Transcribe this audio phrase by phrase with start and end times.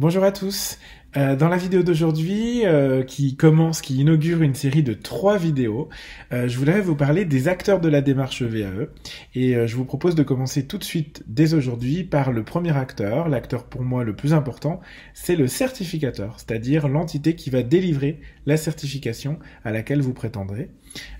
[0.00, 0.78] Bonjour à tous.
[1.18, 5.90] Euh, dans la vidéo d'aujourd'hui, euh, qui commence, qui inaugure une série de trois vidéos,
[6.32, 8.88] euh, je voudrais vous parler des acteurs de la démarche VAE.
[9.34, 13.28] Et je vous propose de commencer tout de suite, dès aujourd'hui, par le premier acteur,
[13.28, 14.80] l'acteur pour moi le plus important,
[15.12, 20.70] c'est le certificateur, c'est-à-dire l'entité qui va délivrer la certification à laquelle vous prétendrez.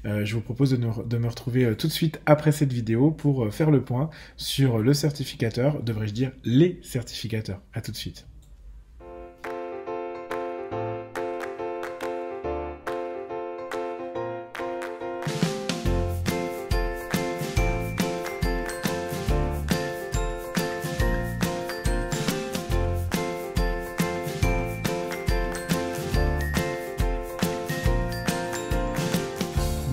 [0.04, 3.84] je vous propose de, me retrouver tout de suite après cette vidéo pour faire le
[3.84, 4.08] point
[4.38, 7.60] sur le certificateur, devrais-je dire les certificateurs.
[7.74, 8.29] À tout de suite.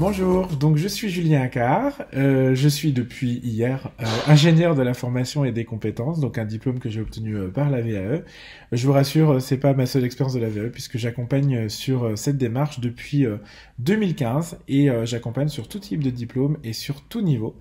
[0.10, 5.44] Bonjour, donc je suis Julien Accard, euh, je suis depuis hier euh, ingénieur de l'information
[5.44, 8.24] et des compétences, donc un diplôme que j'ai obtenu euh, par la VAE.
[8.72, 12.38] Je vous rassure, c'est pas ma seule expérience de la VAE puisque j'accompagne sur cette
[12.38, 13.26] démarche depuis
[13.80, 17.58] 2015 et j'accompagne sur tout type de diplôme et sur tout niveau.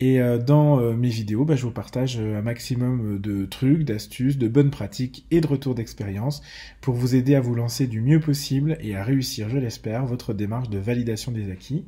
[0.00, 3.84] Et euh, dans euh, mes vidéos, bah, je vous partage euh, un maximum de trucs,
[3.84, 6.40] d'astuces, de bonnes pratiques et de retours d'expérience
[6.80, 10.32] pour vous aider à vous lancer du mieux possible et à réussir, je l'espère, votre
[10.32, 11.84] démarche de validation des acquis.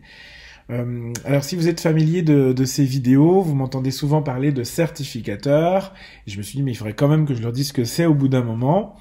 [1.25, 5.95] alors si vous êtes familier de, de ces vidéos, vous m'entendez souvent parler de certificateurs.
[6.27, 7.73] Et je me suis dit mais il faudrait quand même que je leur dise ce
[7.73, 8.97] que c'est au bout d'un moment.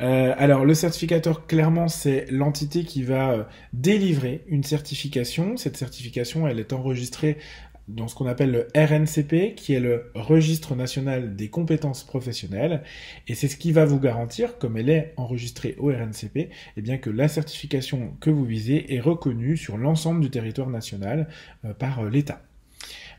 [0.00, 5.56] Euh, alors le certificateur, clairement, c'est l'entité qui va délivrer une certification.
[5.56, 7.38] Cette certification, elle est enregistrée
[7.88, 12.82] dans ce qu'on appelle le RNCP, qui est le Registre national des compétences professionnelles,
[13.26, 16.98] et c'est ce qui va vous garantir, comme elle est enregistrée au RNCP, eh bien
[16.98, 21.28] que la certification que vous visez est reconnue sur l'ensemble du territoire national
[21.64, 22.42] euh, par euh, l'État.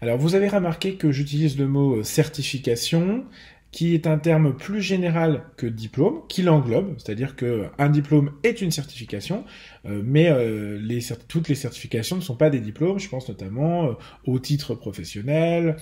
[0.01, 3.25] Alors vous avez remarqué que j'utilise le mot euh, certification,
[3.71, 8.71] qui est un terme plus général que diplôme, qui l'englobe, c'est-à-dire qu'un diplôme est une
[8.71, 9.45] certification,
[9.85, 10.79] euh, mais euh,
[11.27, 12.99] toutes les certifications ne sont pas des diplômes.
[12.99, 13.93] Je pense notamment euh,
[14.25, 15.77] au titre professionnel,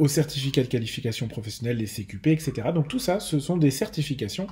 [0.00, 2.52] au certificat de qualification professionnelle, les CQP, etc.
[2.74, 4.48] Donc tout ça, ce sont des certifications.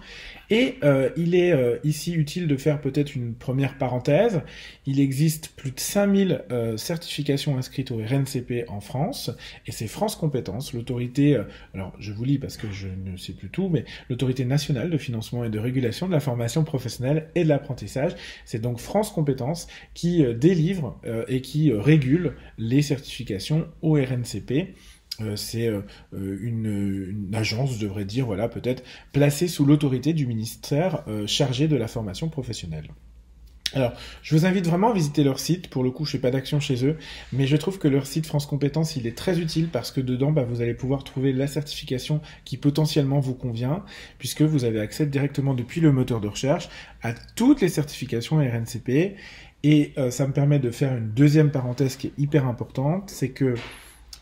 [0.51, 0.77] Et
[1.17, 1.53] il est
[1.83, 4.43] ici utile de faire peut-être une première parenthèse.
[4.87, 6.45] Il existe plus de 5000
[6.77, 9.33] certifications inscrites au RNCP en France,
[9.67, 11.43] et c'est France Compétences, l'autorité,
[11.75, 14.99] alors je vous lis parce que je ne sais plus tout, mais l'autorité nationale de
[14.99, 18.13] financement et de régulation de la formation professionnelle et de l'apprentissage.
[18.45, 23.95] C'est donc France Compétences qui euh, délivre euh, et qui euh, régule les certifications au
[23.95, 24.75] RNCP.
[25.37, 25.71] c'est
[26.13, 28.83] une, agence, je devrais dire, voilà, peut-être
[29.13, 32.89] placée sous l'autorité du ministère chargé de la formation professionnelle.
[33.75, 35.69] Alors, je vous invite vraiment à visiter leur site.
[35.69, 36.97] Pour le coup, je fais pas d'action chez eux,
[37.33, 40.33] mais je trouve que leur site France Compétences, il est très utile parce que dedans,
[40.33, 43.85] bah, vous allez pouvoir trouver la certification qui potentiellement vous convient,
[44.19, 46.69] puisque vous avez accès directement depuis le moteur de recherche
[47.03, 49.17] à toutes les certifications RNCP.
[49.63, 53.31] Et euh, ça me permet de faire une deuxième parenthèse qui est hyper importante, c'est
[53.31, 53.57] que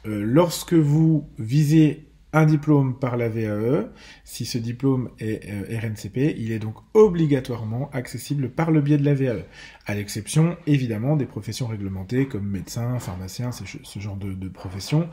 [0.06, 3.88] euh, lorsque vous visez un diplôme par la VAE.
[4.24, 9.04] Si ce diplôme est euh, RNCP, il est donc obligatoirement accessible par le biais de
[9.04, 9.44] la VAE,
[9.86, 15.08] à l'exception évidemment des professions réglementées comme médecin, pharmacien, ce, genre de, professions,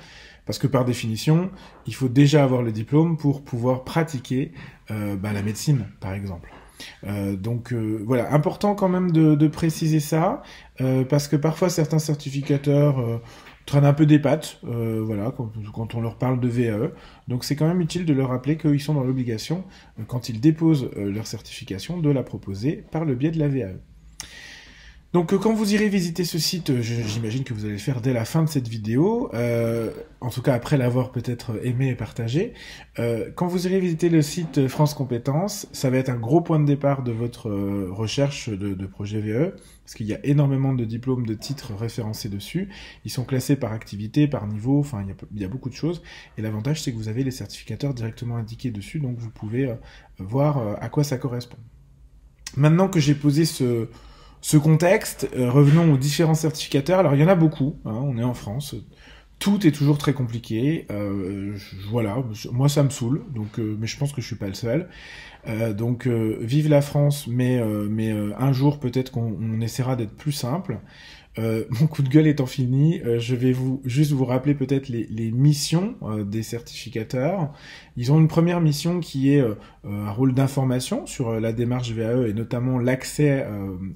[0.46, 1.52] parce que par définition,
[1.86, 4.52] il faut déjà avoir le diplôme pour pouvoir pratiquer
[4.90, 6.52] euh, bah, la médecine, par exemple.
[7.06, 10.42] Euh, donc voilà, important quand même de préciser ça,
[11.10, 13.22] parce que parfois certains certificateurs
[13.72, 15.34] traînent un peu des pattes, euh, voilà,
[15.74, 16.92] quand, on leur parle de VAE.
[17.30, 19.64] Donc c'est quand même utile de leur rappeler qu'ils sont dans l'obligation,
[19.98, 23.48] euh, quand ils déposent euh, leur certification, de la proposer par le biais de la
[23.48, 23.80] VAE.
[25.14, 28.24] Donc quand vous irez visiter ce site, j'imagine que vous allez le faire dès la
[28.24, 29.30] fin de cette vidéo,
[30.22, 32.54] en tout cas après l'avoir peut-être aimé et partagé.
[33.36, 36.66] quand vous irez visiter le site France Compétences, ça va être un gros point de
[36.66, 37.52] départ de votre
[37.90, 42.70] recherche de, projet VE parce qu'il y a énormément de diplômes, de titres référencés dessus.
[43.04, 46.02] Ils sont classés par activité, par niveau, enfin il y a, beaucoup de choses.
[46.38, 49.76] Et l'avantage c'est que vous avez les certificateurs directement indiqués dessus, donc vous pouvez euh,
[50.20, 51.58] voir euh, à quoi ça correspond.
[52.56, 53.90] Maintenant que j'ai posé ce,
[54.42, 57.00] ce contexte, euh, revenons aux différents certificateurs.
[57.00, 58.76] Alors il y en a beaucoup, hein, on est en France.
[59.40, 60.86] Tout est toujours très compliqué.
[61.90, 62.18] voilà,
[62.52, 64.88] moi ça me saoule, donc, mais je pense que je suis pas le seul.
[65.48, 70.16] Euh, donc euh, vive la France, mais, euh, mais un jour peut-être qu'on essaiera d'être
[70.16, 70.80] plus simple.
[71.40, 74.90] Euh, mon coup de gueule étant fini, euh, je vais vous juste vous rappeler peut-être
[74.90, 77.54] les, les missions euh, des certificateurs.
[77.96, 79.44] Ils ont une première mission qui est
[79.84, 83.46] un rôle d'information sur la démarche VAE et notamment l'accès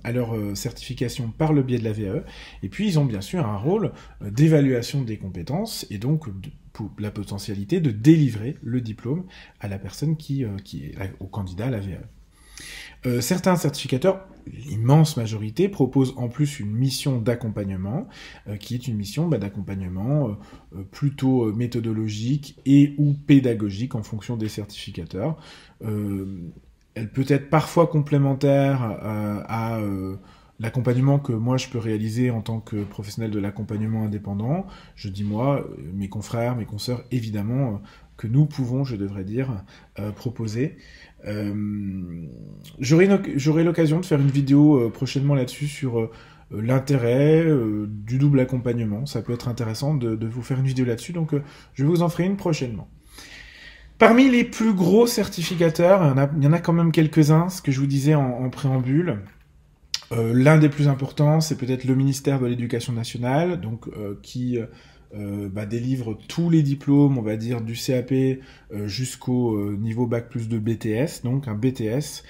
[0.03, 2.23] à leur certification par le biais de la VAE.
[2.61, 6.27] Et puis ils ont bien sûr un rôle d'évaluation des compétences et donc
[6.73, 9.23] pour la potentialité de délivrer le diplôme
[9.61, 12.03] à la personne qui, qui est au candidat à la VAE.
[13.05, 18.07] Euh, certains certificateurs, l'immense majorité, proposent en plus une mission d'accompagnement,
[18.47, 24.37] euh, qui est une mission bah, d'accompagnement euh, plutôt méthodologique et ou pédagogique en fonction
[24.37, 25.37] des certificateurs.
[25.81, 29.79] elle peut être parfois complémentaire à
[30.59, 34.65] l'accompagnement que moi je peux réaliser en tant que professionnel de l'accompagnement indépendant.
[34.95, 37.81] Je dis moi, mes confrères, mes consoeurs, évidemment,
[38.17, 39.63] que nous pouvons, je devrais dire,
[40.15, 40.77] proposer.
[41.27, 42.27] Euh,
[42.79, 46.11] J'aurai l'occasion de faire une vidéo euh, prochainement là-dessus sur euh,
[46.51, 49.05] l'intérêt euh, du double accompagnement.
[49.05, 51.31] Ça peut être intéressant de, vous faire une vidéo là-dessus, donc
[51.73, 52.87] je vous en ferai une prochainement.
[53.97, 57.79] Parmi les plus gros certificateurs, il y en a, quand même quelques-uns, ce que je
[57.79, 59.21] vous disais en, en préambule.
[60.11, 63.87] Euh, L'un des plus importants, c'est peut-être le ministère de l'Éducation nationale, donc
[64.21, 64.59] qui
[65.13, 70.07] euh, bah, délivre tous les diplômes, on va dire, du CAP euh, jusqu'au euh, niveau
[70.07, 72.23] Bac plus de BTS, donc un BTS,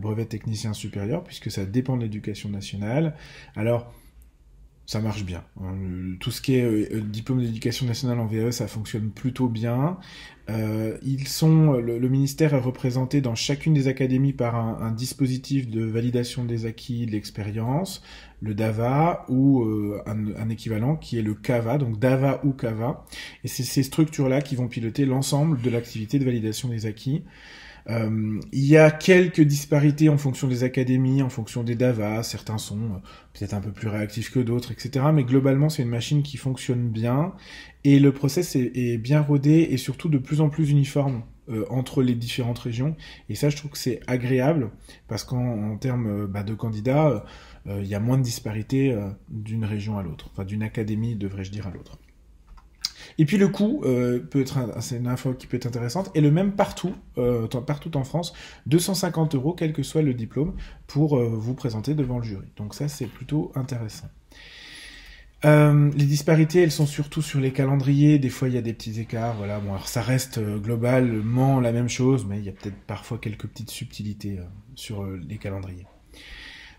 [0.00, 3.16] brevet technicien supérieur, puisque ça dépend de l'éducation nationale.
[3.56, 3.92] Alors,
[4.92, 5.44] ça marche bien.
[5.60, 5.74] Hein.
[6.20, 9.98] Tout ce qui est diplôme d'éducation nationale en VE, ça fonctionne plutôt bien.
[10.48, 15.84] ils sont, le, ministère est représenté dans chacune des académies par un, un dispositif de
[15.84, 18.02] validation des acquis, de l'expérience
[18.42, 23.04] le DAVA ou euh, un, équivalent qui est le CAVA, donc DAVA ou CAVA.
[23.44, 27.22] Et c'est ces structures-là qui vont piloter l'ensemble de l'activité de validation des acquis.
[27.90, 32.22] Euh, il y a quelques disparités en fonction des académies, en fonction des DAVA.
[32.22, 32.98] Certains sont euh,
[33.32, 35.06] peut-être un peu plus réactifs que d'autres, etc.
[35.12, 37.32] Mais globalement, c'est une machine qui fonctionne bien
[37.84, 41.22] et le process est, bien rodé et surtout de plus en plus uniforme.
[41.70, 42.94] entre les différentes régions
[43.28, 44.70] et ça je trouve que c'est agréable
[45.08, 47.24] parce qu'en termes bah, de candidats
[47.68, 51.14] euh, il y a moins de disparité euh, d'une région à l'autre, enfin d'une académie,
[51.14, 51.98] devrais-je dire, à l'autre.
[53.18, 56.20] Et puis le coût euh, peut être, c'est une info qui peut être intéressante, et
[56.20, 56.94] le même partout,
[57.66, 58.32] partout en France,
[58.66, 60.54] 250 euros, quel que soit le diplôme,
[60.86, 62.46] pour vous présenter devant le jury.
[62.56, 64.08] Donc ça, c'est plutôt intéressant.
[65.44, 68.18] les disparités, elles sont surtout sur les calendriers.
[68.18, 69.34] Des fois, il y a des petits écarts.
[69.36, 69.60] Voilà.
[69.60, 73.46] Bon, alors ça reste globalement la même chose, mais il y a peut-être parfois quelques
[73.46, 74.38] petites subtilités
[74.74, 75.86] sur les calendriers.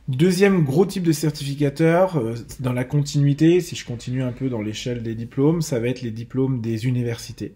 [0.10, 4.62] Deuxième gros type de certificateur, euh, dans la continuité, si je continue un peu dans
[4.62, 7.56] l'échelle des diplômes, ça va être les diplômes des universités.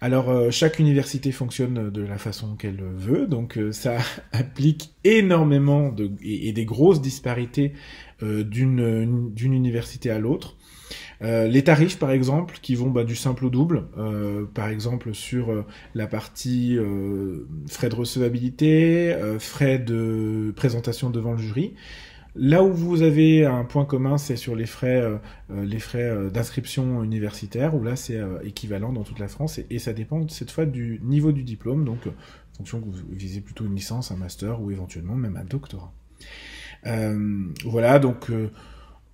[0.00, 3.98] Alors euh, chaque université fonctionne de la façon qu'elle veut, donc euh, ça
[4.32, 7.74] implique énormément et, des grosses disparités
[8.22, 10.56] d'une université à l'autre.
[11.22, 15.14] Euh, les tarifs, par exemple, qui vont bah, du simple au double, euh, par exemple
[15.14, 16.78] sur euh, la partie
[17.68, 21.74] frais de recevabilité, frais de présentation devant le jury.
[22.36, 25.02] Là où vous avez un point commun, c'est sur les frais,
[25.50, 30.28] les frais d'inscription universitaire, où là c'est équivalent dans toute la France, et, ça dépend
[30.28, 34.12] cette fois du niveau du diplôme, donc en fonction que vous visez plutôt une licence,
[34.12, 35.92] un master ou éventuellement même un doctorat.
[37.64, 38.30] voilà, donc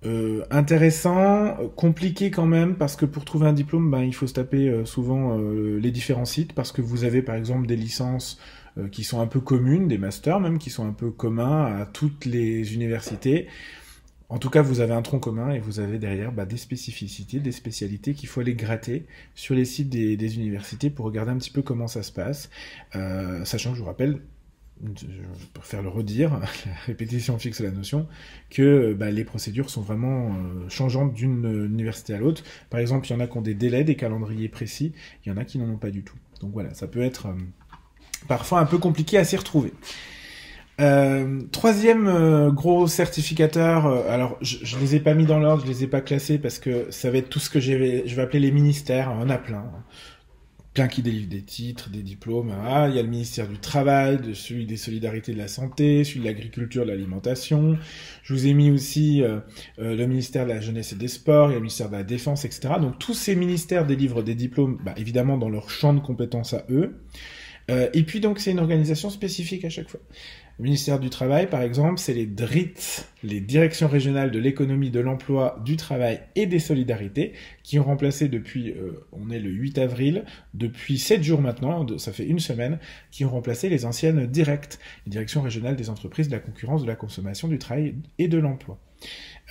[0.05, 4.33] euh, intéressant, compliqué quand même, parce que pour trouver un diplôme, ben, il faut se
[4.33, 8.39] taper euh, souvent euh, les différents sites, parce que vous avez par exemple des licences
[8.91, 12.25] qui sont un peu communes, des masters même, qui sont un peu communs à toutes
[12.25, 13.47] les universités.
[14.27, 17.39] En tout cas, vous avez un tronc commun et vous avez derrière bah, des spécificités,
[17.39, 21.37] des spécialités qu'il faut aller gratter sur les sites des, des, universités pour regarder un
[21.37, 22.49] petit peu comment ça se passe.
[23.45, 24.19] sachant que je vous rappelle,
[24.83, 25.05] je
[25.53, 28.07] préfère le redire, la répétition fixe la notion,
[28.49, 32.43] que bah, les procédures sont vraiment euh, changeantes d'une université à l'autre.
[32.69, 34.93] Par exemple, il y en a qui ont des délais, des calendriers précis,
[35.25, 36.17] il y en a qui n'en ont pas du tout.
[36.41, 37.33] Donc voilà, ça peut être euh,
[38.27, 39.73] parfois un peu compliqué à s'y retrouver.
[40.81, 45.85] Euh, troisième gros certificateur, alors je, je les ai pas mis dans l'ordre, je les
[45.85, 48.51] ai pas classés parce que ça va être tout ce que je vais appeler les
[48.51, 49.63] ministères, on en a plein
[50.75, 52.53] plein qui délivrent des titres, des diplômes.
[52.63, 56.19] Ah, il y a le ministère du Travail, celui des Solidarités de la Santé, celui
[56.19, 57.77] de l'Agriculture, de l'Alimentation.
[58.21, 59.39] Je vous ai mis aussi euh,
[59.79, 61.95] euh, le ministère de la Jeunesse et des Sports, il y a le ministère de
[61.95, 62.75] la Défense, etc.
[62.79, 66.65] Donc tous ces ministères délivrent des diplômes, bah, évidemment dans leur champ de compétences à
[66.69, 66.97] eux.
[67.71, 70.01] Euh, et puis donc c'est une organisation spécifique à chaque fois.
[70.57, 75.01] Le ministère du Travail, par exemple, c'est les DRIT, les directions régionales de l'économie, de
[75.01, 79.77] l'emploi, du travail et des solidarités, qui ont remplacé depuis, euh, on est le 8
[79.79, 82.79] avril, depuis 7 jours maintenant, ça fait une semaine,
[83.11, 86.87] qui ont remplacé les anciennes directes, les directions régionales des entreprises, de la concurrence, de
[86.87, 88.79] la consommation, du travail et de l'emploi.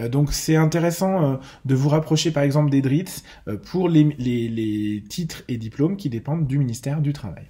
[0.00, 3.22] Euh, donc c'est intéressant euh, de vous rapprocher par exemple des DRITS
[3.64, 7.44] pour les, les titres et diplômes qui dépendent du ministère du Travail.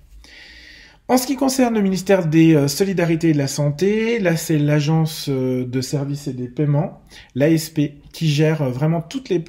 [1.06, 4.56] En ce qui concerne le ministère des euh, Solidarités et de la Santé, là c'est
[4.56, 7.02] l'agence euh, de services et des paiements,
[7.34, 9.44] l'ASP, qui gère euh, vraiment toutes les,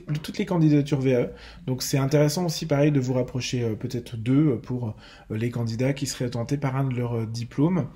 [0.45, 1.29] candidatures VAE.
[1.65, 4.97] Donc c'est intéressant aussi pareil de vous rapprocher peut-être d'eux pour
[5.29, 7.87] les candidats qui seraient tentés par un de leurs diplômes.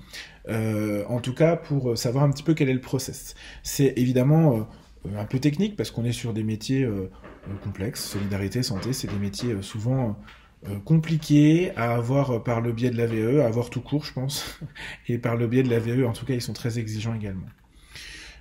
[0.48, 3.34] en tout cas pour savoir un petit peu quel est le process.
[3.62, 4.66] C'est évidemment
[5.16, 6.88] un peu technique parce qu'on est sur des métiers
[7.62, 8.04] complexes.
[8.04, 10.16] Solidarité, santé, c'est des métiers souvent
[10.84, 14.12] compliqué à avoir euh, par le biais de la VE, à avoir tout court, je
[14.12, 14.60] pense,
[15.08, 17.46] et par le biais de la VE, en tout cas, ils sont très exigeants également.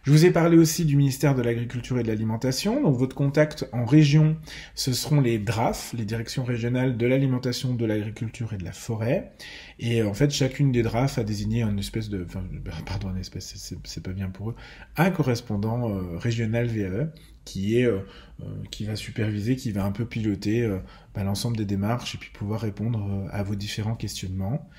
[0.03, 2.81] Je vous ai parlé aussi du ministère de l'Agriculture et de l'Alimentation.
[2.81, 4.38] Donc votre contact en région,
[4.73, 9.33] ce seront les DRAF, les directions régionales de l'alimentation, de l'agriculture et de la forêt.
[9.77, 12.43] Et en fait, chacune des DRAF a désigné une espèce de, enfin,
[12.85, 14.55] pardon, une espèce, c'est pas bien pour eux,
[14.95, 17.11] un correspondant euh, régional VE
[17.50, 18.00] qui est euh,
[18.41, 20.77] euh, qui va superviser, qui va un peu piloter euh,
[21.15, 24.70] bah, l'ensemble des démarches et puis pouvoir répondre à vos différents questionnements.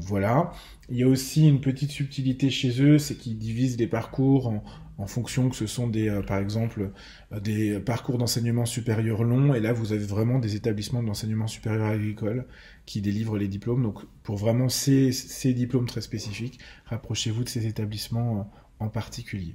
[0.00, 0.52] voilà.
[0.90, 4.52] Il y a aussi une petite subtilité chez eux, c'est qu'ils divisent les parcours
[4.98, 6.92] en, fonction que ce sont des, par exemple,
[7.40, 12.46] des parcours d'enseignement supérieur longs, et là vous avez vraiment des établissements d'enseignement supérieur agricole
[12.86, 13.82] qui délivrent les diplômes.
[13.82, 19.54] Donc pour vraiment ces, ces diplômes très spécifiques, rapprochez-vous de ces établissements en particulier.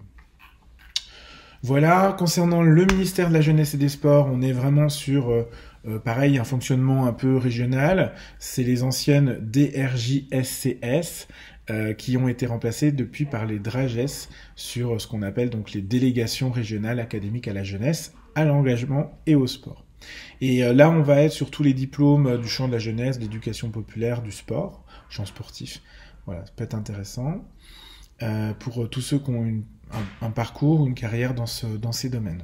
[1.62, 5.44] Voilà, concernant le ministère de la Jeunesse et des Sports, on est vraiment sur, euh,
[5.88, 8.13] euh, pareil, un fonctionnement un peu régional.
[8.39, 11.28] C'est les anciennes DRJSCS
[11.70, 15.82] euh, qui ont été remplacées depuis par les DRAGES sur ce qu'on appelle donc les
[15.82, 19.84] délégations régionales académiques à la jeunesse, à l'engagement et au sport.
[20.39, 23.70] Et là, on va être sur tous les diplômes du champ de la jeunesse, d'éducation
[23.70, 25.82] populaire, du sport, champ sportif.
[26.25, 27.44] Voilà, ça peut être intéressant.
[28.60, 29.64] Pour tous ceux qui ont une
[30.22, 32.44] un, parcours, une carrière dans, ce, dans ces domaines.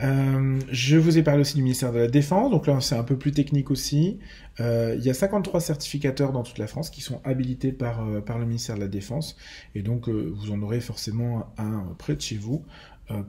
[0.00, 3.04] Euh, je vous ai parlé aussi du ministère de la Défense, donc là c'est un
[3.04, 4.18] peu plus technique aussi.
[4.58, 8.20] Euh, il y a 53 certificateurs dans toute la France qui sont habilités par, euh,
[8.20, 9.36] par le ministère de la Défense,
[9.74, 12.64] et donc vous en aurez forcément un près de chez vous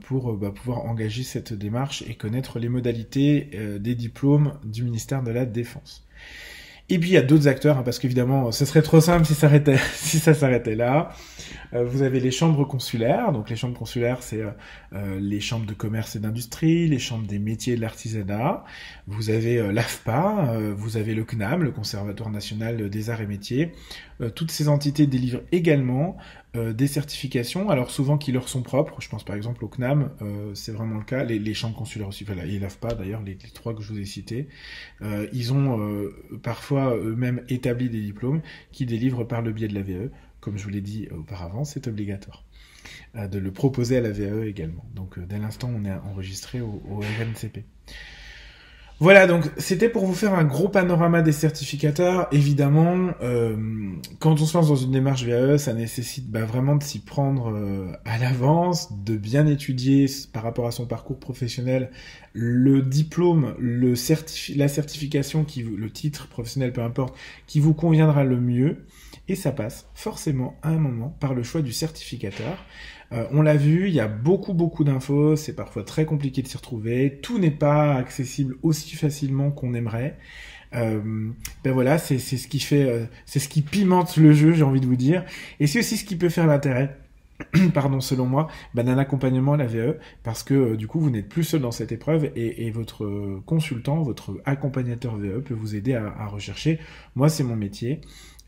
[0.00, 5.30] pour bah, pouvoir engager cette démarche et connaître les modalités des diplômes du ministère de
[5.30, 6.06] la Défense.
[6.90, 9.34] Et puis il y a d'autres acteurs, hein, parce qu'évidemment, ce serait trop simple si
[9.34, 11.10] ça s'arrêtait, si ça s'arrêtait là.
[11.74, 13.32] Euh, vous avez les chambres consulaires.
[13.32, 14.50] Donc les chambres consulaires, c'est euh,
[14.92, 18.64] euh, les chambres de commerce et d'industrie, les chambres des métiers et de l'artisanat.
[19.06, 23.72] Vous avez l'AFPA, vous avez le CNAM, le Conservatoire national des arts et métiers.
[24.34, 26.16] toutes ces entités délivrent également
[26.54, 29.00] des certifications, alors souvent qui leur sont propres.
[29.00, 30.10] Je pense par exemple au CNAM,
[30.54, 31.22] c'est vraiment le cas.
[31.24, 34.48] Les, chambres consulaires aussi, voilà, et l'AFPA d'ailleurs, les, trois que je vous ai cités.
[35.32, 36.08] ils ont
[36.42, 40.10] parfois eux-mêmes établi des diplômes qui délivrent par le biais de la VE
[40.44, 42.44] comme je vous l'ai dit auparavant, c'est obligatoire
[43.16, 44.84] euh, de le proposer à la VAE également.
[44.94, 47.64] Donc euh, dès l'instant on est enregistré au, RNCP.
[49.00, 52.28] Voilà, donc c'était pour vous faire un gros panorama des certificateurs.
[52.32, 53.56] Évidemment, euh,
[54.20, 57.52] quand on se lance dans une démarche VAE, ça nécessite bah, vraiment de s'y prendre
[58.04, 61.90] à l'avance, de bien étudier par rapport à son parcours professionnel
[62.34, 63.94] le diplôme, le
[64.56, 68.84] la certification, qui, le titre professionnel, peu importe, qui vous conviendra le mieux.
[69.28, 72.58] Et ça passe forcément à un moment par le choix du certificateur.
[73.12, 76.48] Euh, on l'a vu, il y a beaucoup beaucoup d'infos, c'est parfois très compliqué de
[76.48, 80.18] s'y retrouver, tout n'est pas accessible aussi facilement qu'on aimerait.
[80.74, 81.30] Euh,
[81.62, 84.80] ben voilà, c'est ce qui fait, euh, c'est ce qui pimente le jeu, j'ai envie
[84.80, 85.24] de vous dire,
[85.60, 86.98] et c'est aussi ce qui peut faire l'intérêt
[87.74, 91.28] pardon, selon moi, ben, d'un accompagnement à la VE, parce que du coup, vous n'êtes
[91.28, 96.26] plus seul dans cette épreuve et, votre consultant, votre accompagnateur VE peut vous aider à
[96.28, 96.78] rechercher.
[97.16, 98.00] Moi, c'est mon métier.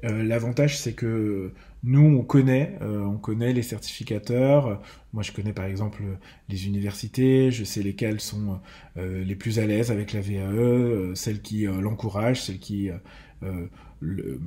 [0.04, 4.82] Euh, l'avantage, c'est que nous, on connaît, euh, on connaît les certificateurs.
[5.12, 6.02] Moi, je connais par exemple
[6.48, 7.50] les universités.
[7.50, 8.60] Je sais lesquelles sont
[8.98, 12.90] euh, les plus à l'aise avec la VAE, celles qui l'encouragent, celles qui
[14.00, 14.40] le,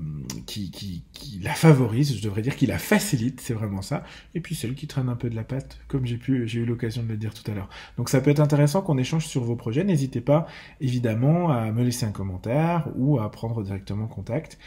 [0.46, 1.04] qui,
[1.42, 4.04] la favorise, je devrais dire, qui la facilite, c'est vraiment ça.
[4.36, 6.20] Et puis celle qui traîne un peu de la patte, comme j'ai
[6.60, 7.70] eu l'occasion de le dire tout à l'heure.
[7.98, 9.84] Donc ça peut être intéressant qu'on échange sur vos projets.
[9.84, 10.48] N'hésitez pas,
[10.82, 14.58] évidemment, à me laisser un commentaire ou à prendre directement contact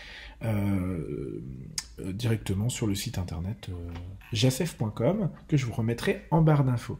[0.44, 1.40] euh,
[2.00, 3.74] euh directement sur le site internet euh,
[4.32, 6.98] jacef.com que je vous remettrai en barre d'infos.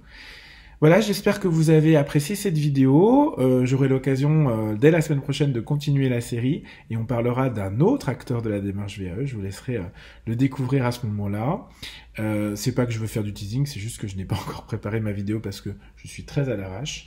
[0.83, 3.39] Voilà, j'espère que vous avez apprécié cette vidéo.
[3.39, 7.51] Euh, J'aurai l'occasion euh, dès la semaine prochaine de continuer la série et on parlera
[7.51, 9.25] d'un autre acteur de la démarche VAE.
[9.25, 9.85] Je vous laisserai euh,
[10.27, 11.69] le découvrir à ce moment-là.
[12.57, 14.65] C'est pas que je veux faire du teasing, c'est juste que je n'ai pas encore
[14.65, 17.07] préparé ma vidéo parce que je suis très à l'arrache.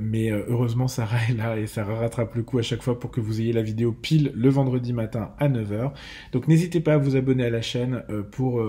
[0.00, 3.20] Mais heureusement, Sarah est là et Sarah rattrape le coup à chaque fois pour que
[3.20, 5.92] vous ayez la vidéo pile le vendredi matin à 9h.
[6.32, 8.02] Donc n'hésitez pas à vous abonner à la chaîne
[8.32, 8.62] pour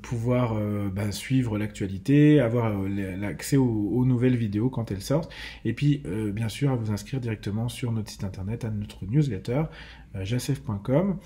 [0.00, 0.56] pouvoir
[0.92, 5.32] bah, suivre l'actualité, avoir l'accès aux, nouvelles vidéos quand elles sortent.
[5.64, 9.64] Et puis, bien sûr, à vous inscrire directement sur notre site internet, à notre newsletter,
[10.22, 11.18] jacef.com.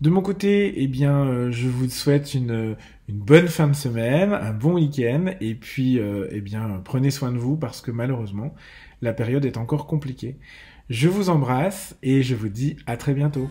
[0.00, 2.76] De mon côté, eh bien, euh, je vous souhaite une,
[3.08, 7.32] une, bonne fin de semaine, un bon week-end, et puis, euh, eh bien, prenez soin
[7.32, 8.54] de vous parce que malheureusement,
[9.00, 10.36] la période est encore compliquée.
[10.90, 13.48] Je vous embrasse et je vous dis à très bientôt.